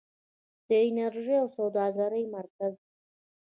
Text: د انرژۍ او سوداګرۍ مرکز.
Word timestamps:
د 0.67 0.69
انرژۍ 0.87 1.35
او 1.41 1.47
سوداګرۍ 1.57 2.25
مرکز. 2.35 2.73